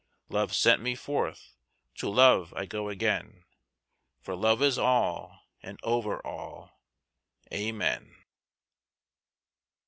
[0.29, 1.57] Love sent me forth,
[1.93, 3.45] to Love I go again,
[4.19, 6.81] For Love is all, and over all.
[7.53, 8.15] Amen.